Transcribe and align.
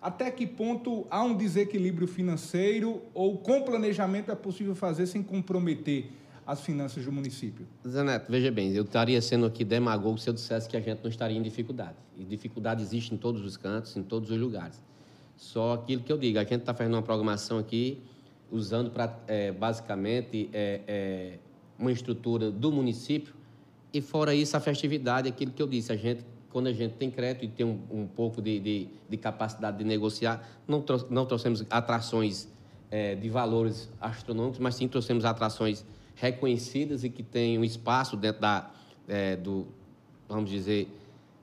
Até 0.00 0.30
que 0.30 0.46
ponto 0.46 1.06
há 1.10 1.22
um 1.22 1.36
desequilíbrio 1.36 2.06
financeiro 2.06 3.02
ou 3.12 3.38
com 3.38 3.62
planejamento 3.62 4.30
é 4.30 4.34
possível 4.34 4.74
fazer 4.74 5.06
sem 5.06 5.22
comprometer 5.22 6.10
as 6.46 6.60
finanças 6.60 7.04
do 7.04 7.10
município? 7.10 7.66
Zé 7.86 8.04
Neto, 8.04 8.30
veja 8.30 8.50
bem, 8.50 8.72
eu 8.72 8.84
estaria 8.84 9.20
sendo 9.20 9.44
aqui 9.44 9.64
demagogo 9.64 10.16
se 10.16 10.30
eu 10.30 10.32
dissesse 10.32 10.68
que 10.68 10.76
a 10.76 10.80
gente 10.80 11.00
não 11.02 11.10
estaria 11.10 11.36
em 11.36 11.42
dificuldade. 11.42 11.96
E 12.16 12.24
dificuldade 12.24 12.80
existe 12.80 13.12
em 13.12 13.18
todos 13.18 13.44
os 13.44 13.56
cantos, 13.56 13.96
em 13.96 14.02
todos 14.02 14.30
os 14.30 14.38
lugares. 14.38 14.80
Só 15.36 15.74
aquilo 15.74 16.02
que 16.02 16.12
eu 16.12 16.16
digo, 16.16 16.38
a 16.38 16.42
gente 16.42 16.56
está 16.56 16.72
fazendo 16.72 16.94
uma 16.94 17.02
programação 17.02 17.58
aqui 17.58 18.00
usando 18.50 18.90
para 18.90 19.18
é, 19.26 19.52
basicamente 19.52 20.48
é, 20.52 20.80
é, 20.86 21.38
uma 21.78 21.92
estrutura 21.92 22.50
do 22.50 22.72
município 22.72 23.34
e 23.92 24.00
fora 24.00 24.34
isso 24.34 24.56
a 24.56 24.60
festividade, 24.60 25.28
aquilo 25.28 25.52
que 25.52 25.62
eu 25.62 25.66
disse, 25.66 25.92
a 25.92 25.96
gente 25.96 26.24
quando 26.58 26.66
a 26.66 26.72
gente 26.72 26.94
tem 26.94 27.08
crédito 27.08 27.44
e 27.44 27.48
tem 27.48 27.64
um, 27.64 27.80
um 27.88 28.04
pouco 28.08 28.42
de, 28.42 28.58
de, 28.58 28.88
de, 29.08 29.16
capacidade 29.16 29.78
de 29.78 29.84
negociar, 29.84 30.44
não, 30.66 30.84
não 31.08 31.24
trouxemos 31.24 31.64
atrações 31.70 32.48
é, 32.90 33.14
de 33.14 33.30
valores 33.30 33.88
astronômicos, 34.00 34.58
mas 34.58 34.74
sim 34.74 34.88
trouxemos 34.88 35.24
atrações 35.24 35.84
reconhecidas 36.16 37.04
e 37.04 37.10
que 37.10 37.22
têm 37.22 37.56
um 37.60 37.62
espaço 37.62 38.16
dentro 38.16 38.40
da, 38.40 38.72
é, 39.06 39.36
do, 39.36 39.68
vamos 40.28 40.50
dizer, 40.50 40.88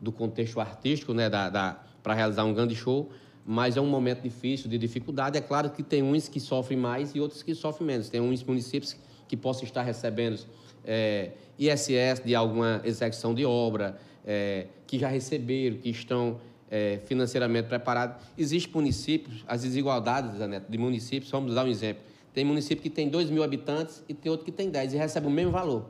do 0.00 0.12
contexto 0.12 0.60
artístico, 0.60 1.12
né, 1.12 1.28
da, 1.28 1.50
da 1.50 1.80
para 2.04 2.14
realizar 2.14 2.44
um 2.44 2.54
grande 2.54 2.76
show, 2.76 3.10
mas 3.44 3.76
é 3.76 3.80
um 3.80 3.88
momento 3.88 4.22
difícil, 4.22 4.70
de 4.70 4.78
dificuldade. 4.78 5.36
É 5.36 5.40
claro 5.40 5.70
que 5.70 5.82
tem 5.82 6.04
uns 6.04 6.28
que 6.28 6.38
sofrem 6.38 6.78
mais 6.78 7.16
e 7.16 7.20
outros 7.20 7.42
que 7.42 7.52
sofrem 7.52 7.84
menos. 7.84 8.08
Tem 8.08 8.20
uns 8.20 8.44
municípios 8.44 8.96
que 9.26 9.36
possam 9.36 9.64
estar 9.64 9.82
recebendo 9.82 10.40
é, 10.84 11.32
ISS 11.58 12.22
de 12.24 12.32
alguma 12.32 12.80
execução 12.84 13.34
de 13.34 13.44
obra, 13.44 13.98
é, 14.26 14.66
que 14.86 14.98
já 14.98 15.08
receberam, 15.08 15.76
que 15.76 15.90
estão 15.90 16.40
é, 16.70 17.00
financeiramente 17.06 17.68
preparados. 17.68 18.16
Existem 18.38 18.72
municípios, 18.72 19.44
as 19.46 19.62
desigualdades 19.62 20.32
de 20.68 20.78
municípios, 20.78 21.30
vamos 21.30 21.54
dar 21.54 21.64
um 21.64 21.68
exemplo. 21.68 22.02
Tem 22.32 22.44
município 22.44 22.82
que 22.82 22.90
tem 22.90 23.08
2 23.08 23.30
mil 23.30 23.42
habitantes 23.42 24.04
e 24.08 24.14
tem 24.14 24.30
outro 24.30 24.44
que 24.44 24.52
tem 24.52 24.70
10 24.70 24.94
e 24.94 24.96
recebe 24.96 25.26
o 25.26 25.30
mesmo 25.30 25.50
valor. 25.50 25.86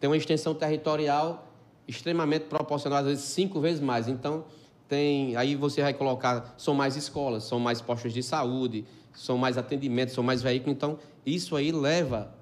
Tem 0.00 0.10
uma 0.10 0.16
extensão 0.16 0.54
territorial 0.54 1.48
extremamente 1.86 2.42
proporcional, 2.44 2.98
às 2.98 3.06
vezes 3.06 3.24
cinco 3.24 3.60
vezes 3.60 3.80
mais. 3.80 4.08
Então, 4.08 4.44
tem, 4.88 5.36
aí 5.36 5.54
você 5.54 5.82
vai 5.82 5.94
colocar, 5.94 6.54
são 6.58 6.74
mais 6.74 6.96
escolas, 6.96 7.44
são 7.44 7.60
mais 7.60 7.80
postos 7.80 8.12
de 8.12 8.22
saúde, 8.22 8.84
são 9.14 9.38
mais 9.38 9.56
atendimentos, 9.56 10.14
são 10.14 10.24
mais 10.24 10.42
veículos. 10.42 10.76
Então, 10.76 10.98
isso 11.24 11.54
aí 11.56 11.70
leva, 11.70 12.34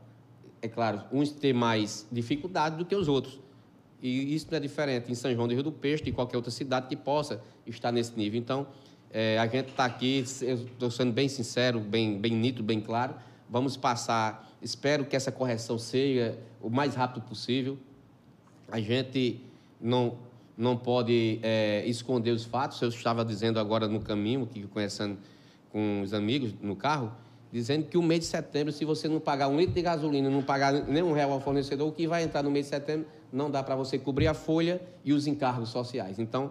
é 0.62 0.68
claro, 0.68 1.02
uns 1.12 1.30
ter 1.30 1.52
mais 1.52 2.06
dificuldade 2.10 2.76
do 2.76 2.84
que 2.84 2.94
os 2.94 3.08
outros. 3.08 3.38
E 4.02 4.34
isso 4.34 4.46
não 4.50 4.58
é 4.58 4.60
diferente 4.60 5.10
em 5.10 5.14
São 5.14 5.32
João 5.32 5.48
do 5.48 5.54
Rio 5.54 5.62
do 5.62 5.72
Peixe, 5.72 6.04
de 6.04 6.12
qualquer 6.12 6.36
outra 6.36 6.50
cidade 6.50 6.86
que 6.86 6.96
possa 6.96 7.40
estar 7.66 7.90
nesse 7.90 8.16
nível. 8.16 8.38
Então, 8.38 8.66
é, 9.10 9.38
a 9.38 9.46
gente 9.46 9.70
está 9.70 9.84
aqui, 9.84 10.18
estou 10.18 10.90
sendo 10.90 11.12
bem 11.12 11.28
sincero, 11.28 11.80
bem, 11.80 12.18
bem 12.18 12.32
nítido, 12.32 12.62
bem 12.62 12.80
claro. 12.80 13.14
Vamos 13.48 13.76
passar, 13.76 14.52
espero 14.60 15.04
que 15.04 15.16
essa 15.16 15.32
correção 15.32 15.78
seja 15.78 16.38
o 16.60 16.68
mais 16.68 16.94
rápido 16.94 17.22
possível. 17.22 17.78
A 18.70 18.80
gente 18.80 19.40
não, 19.80 20.18
não 20.56 20.76
pode 20.76 21.38
é, 21.42 21.84
esconder 21.86 22.32
os 22.32 22.44
fatos. 22.44 22.80
Eu 22.82 22.88
estava 22.88 23.24
dizendo 23.24 23.58
agora 23.58 23.86
no 23.88 24.00
caminho, 24.00 24.46
que 24.46 24.62
conhecendo 24.66 25.16
com 25.70 26.02
os 26.02 26.12
amigos 26.12 26.54
no 26.60 26.74
carro, 26.74 27.12
dizendo 27.52 27.86
que 27.86 27.96
o 27.96 28.02
mês 28.02 28.20
de 28.20 28.26
setembro, 28.26 28.72
se 28.72 28.84
você 28.84 29.08
não 29.08 29.20
pagar 29.20 29.48
um 29.48 29.56
litro 29.56 29.74
de 29.74 29.82
gasolina, 29.82 30.28
não 30.28 30.42
pagar 30.42 30.72
nenhum 30.72 31.12
real 31.12 31.32
ao 31.32 31.40
fornecedor, 31.40 31.88
o 31.88 31.92
que 31.92 32.06
vai 32.06 32.22
entrar 32.22 32.42
no 32.42 32.50
mês 32.50 32.66
de 32.66 32.70
setembro 32.70 33.06
não 33.36 33.50
dá 33.50 33.62
para 33.62 33.76
você 33.76 33.98
cobrir 33.98 34.26
a 34.26 34.34
folha 34.34 34.80
e 35.04 35.12
os 35.12 35.26
encargos 35.26 35.68
sociais. 35.68 36.18
Então, 36.18 36.50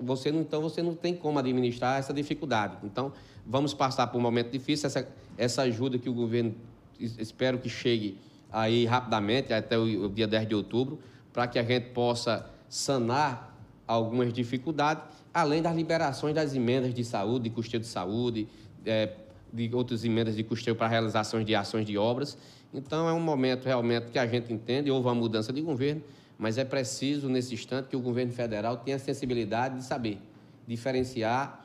você, 0.00 0.30
não, 0.30 0.40
então, 0.40 0.60
você 0.60 0.82
não 0.82 0.94
tem 0.94 1.14
como 1.14 1.38
administrar 1.38 1.98
essa 1.98 2.12
dificuldade. 2.12 2.76
Então, 2.84 3.12
vamos 3.46 3.72
passar 3.72 4.06
por 4.08 4.18
um 4.18 4.20
momento 4.20 4.50
difícil, 4.50 4.86
essa, 4.86 5.08
essa 5.38 5.62
ajuda 5.62 5.98
que 5.98 6.08
o 6.08 6.14
governo, 6.14 6.54
espero 6.98 7.58
que 7.58 7.68
chegue 7.68 8.18
aí 8.50 8.84
rapidamente, 8.84 9.52
até 9.52 9.78
o, 9.78 10.04
o 10.04 10.08
dia 10.10 10.26
10 10.26 10.48
de 10.48 10.54
outubro, 10.54 10.98
para 11.32 11.46
que 11.46 11.58
a 11.58 11.62
gente 11.62 11.90
possa 11.90 12.46
sanar 12.68 13.56
algumas 13.86 14.32
dificuldades, 14.32 15.04
além 15.32 15.62
das 15.62 15.74
liberações 15.74 16.34
das 16.34 16.54
emendas 16.54 16.92
de 16.92 17.04
saúde, 17.04 17.44
de 17.44 17.50
custeio 17.50 17.80
de 17.80 17.86
saúde, 17.86 18.48
é, 18.84 19.14
de 19.52 19.70
outras 19.74 20.04
emendas 20.04 20.34
de 20.34 20.42
custeio 20.42 20.74
para 20.74 20.88
realizações 20.88 21.44
de 21.44 21.54
ações 21.54 21.86
de 21.86 21.98
obras. 21.98 22.38
Então, 22.72 23.08
é 23.08 23.12
um 23.12 23.20
momento 23.20 23.66
realmente 23.66 24.10
que 24.10 24.18
a 24.18 24.26
gente 24.26 24.52
entende, 24.52 24.90
houve 24.90 25.06
uma 25.06 25.14
mudança 25.14 25.52
de 25.52 25.60
governo, 25.60 26.02
mas 26.38 26.56
é 26.56 26.64
preciso, 26.64 27.28
nesse 27.28 27.52
instante, 27.54 27.88
que 27.88 27.96
o 27.96 28.00
governo 28.00 28.32
federal 28.32 28.78
tenha 28.78 28.96
a 28.96 29.00
sensibilidade 29.00 29.76
de 29.76 29.84
saber 29.84 30.18
diferenciar, 30.66 31.64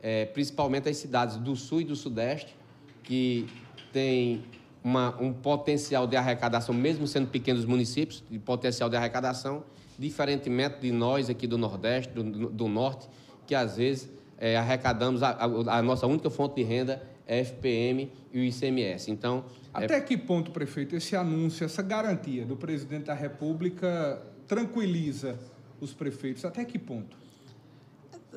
é, 0.00 0.24
principalmente 0.24 0.88
as 0.88 0.96
cidades 0.96 1.36
do 1.36 1.54
sul 1.54 1.82
e 1.82 1.84
do 1.84 1.94
sudeste, 1.94 2.56
que 3.02 3.46
têm 3.92 4.44
uma, 4.82 5.14
um 5.20 5.32
potencial 5.32 6.06
de 6.06 6.16
arrecadação, 6.16 6.74
mesmo 6.74 7.06
sendo 7.06 7.28
pequenos 7.28 7.64
municípios, 7.64 8.22
de 8.30 8.38
potencial 8.38 8.88
de 8.88 8.96
arrecadação, 8.96 9.64
diferentemente 9.98 10.80
de 10.80 10.92
nós 10.92 11.28
aqui 11.28 11.46
do 11.46 11.58
Nordeste, 11.58 12.12
do, 12.12 12.48
do 12.50 12.68
Norte, 12.68 13.08
que 13.46 13.54
às 13.54 13.76
vezes 13.76 14.08
é, 14.38 14.56
arrecadamos, 14.56 15.22
a, 15.22 15.30
a, 15.30 15.78
a 15.78 15.82
nossa 15.82 16.06
única 16.06 16.30
fonte 16.30 16.56
de 16.56 16.62
renda 16.62 17.02
FPM 17.26 18.10
e 18.32 18.38
o 18.38 18.44
ICMS. 18.44 19.10
Então, 19.10 19.44
é 19.74 19.84
até 19.84 19.96
é... 19.96 20.00
que 20.00 20.16
ponto, 20.16 20.50
prefeito, 20.50 20.94
esse 20.94 21.16
anúncio, 21.16 21.64
essa 21.64 21.82
garantia 21.82 22.44
do 22.44 22.56
presidente 22.56 23.06
da 23.06 23.14
República 23.14 24.22
tranquiliza 24.46 25.38
os 25.80 25.92
prefeitos? 25.92 26.44
Até 26.44 26.64
que 26.64 26.78
ponto? 26.78 27.16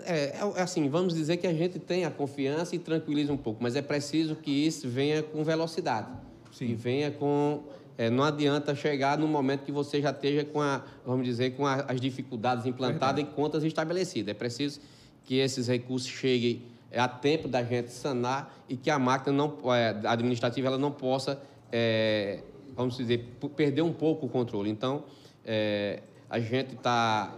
É, 0.05 0.37
é, 0.37 0.61
assim, 0.61 0.87
vamos 0.89 1.13
dizer 1.13 1.37
que 1.37 1.47
a 1.47 1.53
gente 1.53 1.79
tem 1.79 2.05
a 2.05 2.11
confiança 2.11 2.75
e 2.75 2.79
tranquiliza 2.79 3.31
um 3.33 3.37
pouco, 3.37 3.61
mas 3.61 3.75
é 3.75 3.81
preciso 3.81 4.35
que 4.35 4.51
isso 4.51 4.87
venha 4.87 5.21
com 5.21 5.43
velocidade. 5.43 6.09
Sim. 6.51 6.67
Que 6.67 6.75
venha 6.75 7.11
com. 7.11 7.63
É, 7.97 8.09
não 8.09 8.23
adianta 8.23 8.73
chegar 8.73 9.17
no 9.17 9.27
momento 9.27 9.63
que 9.65 9.73
você 9.73 10.01
já 10.01 10.11
esteja 10.11 10.45
com 10.45 10.61
a, 10.61 10.83
vamos 11.05 11.25
dizer, 11.25 11.51
com 11.51 11.67
a, 11.67 11.81
as 11.81 11.99
dificuldades 11.99 12.65
implantadas 12.65 13.17
Verdade. 13.17 13.33
e 13.33 13.35
contas 13.35 13.63
estabelecidas. 13.63 14.31
É 14.31 14.33
preciso 14.33 14.79
que 15.25 15.35
esses 15.35 15.67
recursos 15.67 16.09
cheguem 16.09 16.63
é 16.91 16.99
a 16.99 17.07
tempo 17.07 17.47
da 17.47 17.63
gente 17.63 17.91
sanar 17.91 18.53
e 18.67 18.75
que 18.75 18.89
a 18.89 18.97
máquina 18.97 19.35
não, 19.35 19.57
é, 19.73 19.95
administrativa 20.05 20.67
ela 20.67 20.77
não 20.77 20.91
possa, 20.91 21.41
é, 21.71 22.41
vamos 22.75 22.97
dizer, 22.97 23.37
perder 23.55 23.81
um 23.81 23.93
pouco 23.93 24.25
o 24.25 24.29
controle. 24.29 24.69
Então, 24.69 25.03
é, 25.45 26.01
a 26.29 26.39
gente 26.39 26.75
está 26.75 27.33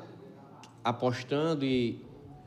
apostando 0.84 1.66
e, 1.66 2.02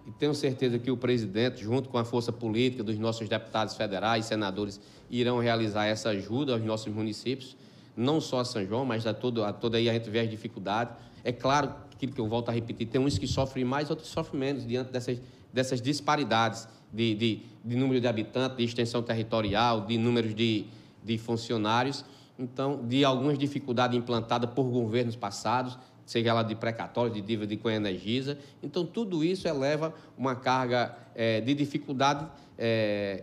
e, 0.06 0.10
tenho 0.18 0.34
certeza 0.34 0.78
que 0.78 0.90
o 0.90 0.96
presidente, 0.96 1.62
junto 1.62 1.88
com 1.88 1.98
a 1.98 2.04
força 2.04 2.32
política 2.32 2.82
dos 2.82 2.98
nossos 2.98 3.28
deputados 3.28 3.74
federais, 3.74 4.26
senadores, 4.26 4.80
irão 5.10 5.38
realizar 5.38 5.86
essa 5.86 6.10
ajuda 6.10 6.52
aos 6.52 6.62
nossos 6.62 6.92
municípios, 6.92 7.56
não 7.96 8.20
só 8.20 8.40
a 8.40 8.44
São 8.44 8.64
João, 8.66 8.84
mas 8.84 9.06
a, 9.06 9.14
todo, 9.14 9.44
a 9.44 9.52
toda 9.52 9.76
aí 9.76 9.88
a 9.88 9.92
gente 9.92 10.10
vê 10.10 10.20
as 10.20 10.30
dificuldades. 10.30 10.94
É 11.22 11.32
claro, 11.32 11.72
aquilo 11.92 12.12
que 12.12 12.20
eu 12.20 12.28
volto 12.28 12.48
a 12.48 12.52
repetir, 12.52 12.88
tem 12.88 13.00
uns 13.00 13.16
que 13.16 13.26
sofrem 13.26 13.64
mais, 13.64 13.88
outros 13.88 14.08
sofrem 14.08 14.40
menos 14.40 14.66
diante 14.66 14.90
dessas, 14.90 15.20
dessas 15.54 15.80
disparidades 15.80 16.68
de, 16.92 17.14
de, 17.14 17.42
de 17.64 17.76
número 17.76 18.00
de 18.00 18.08
habitantes, 18.08 18.56
de 18.56 18.64
extensão 18.64 19.02
territorial, 19.02 19.86
de 19.86 19.96
números 19.96 20.34
de, 20.34 20.66
de 21.02 21.16
funcionários, 21.16 22.04
então, 22.36 22.84
de 22.84 23.04
algumas 23.04 23.38
dificuldades 23.38 23.96
implantadas 23.96 24.50
por 24.50 24.64
governos 24.64 25.14
passados, 25.14 25.78
seja 26.04 26.30
ela 26.30 26.42
de 26.42 26.56
precatório, 26.56 27.12
de 27.12 27.20
dívida 27.20 27.46
de 27.46 27.56
Coenergisa. 27.56 28.36
Então, 28.60 28.84
tudo 28.84 29.24
isso 29.24 29.46
eleva 29.46 29.94
uma 30.18 30.34
carga 30.34 30.98
é, 31.14 31.40
de 31.40 31.54
dificuldade 31.54 32.26
é, 32.58 33.22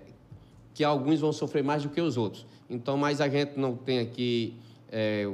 que 0.73 0.83
alguns 0.83 1.19
vão 1.19 1.33
sofrer 1.33 1.63
mais 1.63 1.83
do 1.83 1.89
que 1.89 1.99
os 1.99 2.15
outros. 2.15 2.45
Então, 2.69 2.95
mas 2.95 3.19
a 3.19 3.27
gente 3.27 3.59
não 3.59 3.75
tem 3.75 3.99
aqui 3.99 4.55
é, 4.89 5.29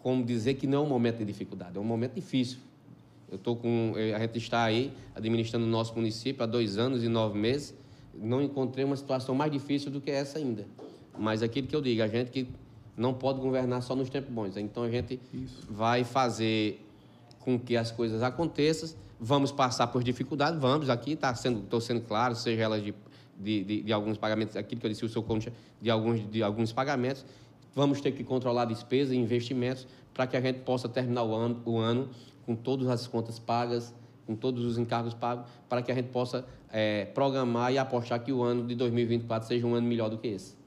como 0.00 0.24
dizer 0.24 0.54
que 0.54 0.66
não 0.66 0.78
é 0.78 0.80
um 0.82 0.88
momento 0.88 1.18
de 1.18 1.24
dificuldade, 1.24 1.76
é 1.76 1.80
um 1.80 1.84
momento 1.84 2.14
difícil. 2.14 2.58
Eu 3.30 3.38
tô 3.38 3.56
com, 3.56 3.94
eh, 3.96 4.14
a 4.14 4.18
gente 4.20 4.38
está 4.38 4.62
aí 4.64 4.92
administrando 5.14 5.66
o 5.66 5.68
nosso 5.68 5.94
município 5.94 6.42
há 6.42 6.46
dois 6.46 6.78
anos 6.78 7.02
e 7.02 7.08
nove 7.08 7.38
meses. 7.38 7.74
Não 8.14 8.40
encontrei 8.40 8.84
uma 8.84 8.96
situação 8.96 9.34
mais 9.34 9.50
difícil 9.50 9.90
do 9.90 10.00
que 10.00 10.10
essa 10.10 10.38
ainda. 10.38 10.66
Mas 11.18 11.42
aquilo 11.42 11.66
que 11.66 11.74
eu 11.74 11.80
digo, 11.80 12.02
a 12.02 12.08
gente 12.08 12.30
que 12.30 12.48
não 12.96 13.12
pode 13.12 13.40
governar 13.40 13.82
só 13.82 13.94
nos 13.94 14.08
tempos 14.08 14.32
bons. 14.32 14.56
Então 14.56 14.82
a 14.82 14.90
gente 14.90 15.20
Isso. 15.32 15.66
vai 15.68 16.04
fazer 16.04 16.84
com 17.40 17.58
que 17.58 17.76
as 17.76 17.90
coisas 17.90 18.22
aconteçam. 18.22 18.90
Vamos 19.20 19.52
passar 19.52 19.86
por 19.88 20.02
dificuldades, 20.02 20.60
vamos. 20.60 20.88
Aqui 20.88 21.12
está 21.12 21.34
sendo, 21.34 21.60
estou 21.60 21.80
sendo 21.80 22.00
claro, 22.02 22.34
seja 22.34 22.62
elas 22.62 22.82
de, 22.82 22.94
de, 23.38 23.64
de, 23.64 23.82
de, 23.82 23.92
alguns 23.92 24.18
pagamentos, 24.18 24.56
aquilo 24.56 24.80
que 24.80 24.86
eu 24.86 24.90
disse, 24.90 25.04
o 25.04 25.08
seu 25.08 25.22
concha, 25.22 25.52
de 25.80 25.90
alguns, 25.90 26.28
de 26.30 26.42
alguns 26.42 26.72
pagamentos. 26.72 27.24
Vamos 27.74 28.00
ter 28.00 28.12
que 28.12 28.24
controlar 28.24 28.64
despesas 28.64 29.12
e 29.12 29.16
investimentos 29.16 29.86
para 30.16 30.26
que 30.26 30.36
a 30.36 30.40
gente 30.40 30.60
possa 30.60 30.88
terminar 30.88 31.24
o 31.24 31.34
ano, 31.34 31.60
o 31.66 31.76
ano 31.76 32.08
com 32.46 32.56
todas 32.56 32.88
as 32.88 33.06
contas 33.06 33.38
pagas, 33.38 33.94
com 34.26 34.34
todos 34.34 34.64
os 34.64 34.78
encargos 34.78 35.12
pagos, 35.12 35.44
para 35.68 35.82
que 35.82 35.92
a 35.92 35.94
gente 35.94 36.08
possa 36.08 36.46
é, 36.72 37.04
programar 37.04 37.70
e 37.72 37.76
apostar 37.76 38.22
que 38.22 38.32
o 38.32 38.42
ano 38.42 38.66
de 38.66 38.74
2024 38.74 39.46
seja 39.46 39.66
um 39.66 39.74
ano 39.74 39.86
melhor 39.86 40.08
do 40.08 40.16
que 40.16 40.28
esse. 40.28 40.54